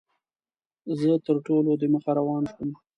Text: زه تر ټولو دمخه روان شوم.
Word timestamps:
زه 0.99 1.11
تر 1.25 1.35
ټولو 1.45 1.71
دمخه 1.81 2.11
روان 2.19 2.43
شوم. 2.51 2.69